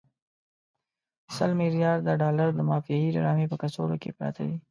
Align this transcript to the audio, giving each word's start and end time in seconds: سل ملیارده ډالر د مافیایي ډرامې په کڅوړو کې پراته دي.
سل 1.35 1.51
ملیارده 1.59 2.13
ډالر 2.21 2.49
د 2.55 2.59
مافیایي 2.69 3.09
ډرامې 3.17 3.45
په 3.51 3.55
کڅوړو 3.61 3.95
کې 4.01 4.09
پراته 4.17 4.43
دي. 4.49 4.57